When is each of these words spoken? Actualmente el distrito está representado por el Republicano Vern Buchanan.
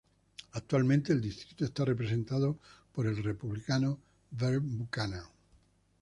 Actualmente 0.53 1.13
el 1.13 1.21
distrito 1.21 1.63
está 1.63 1.85
representado 1.85 2.57
por 2.91 3.05
el 3.05 3.21
Republicano 3.21 3.99
Vern 4.31 4.79
Buchanan. 4.79 5.25